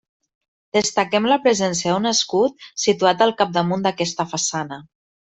Destaquem 0.75 1.27
la 1.31 1.35
presència 1.43 1.91
d'un 1.93 2.09
escut 2.13 2.65
situat 2.87 3.21
al 3.29 3.33
capdamunt 3.41 3.85
d'aquesta 3.89 4.27
façana. 4.37 4.81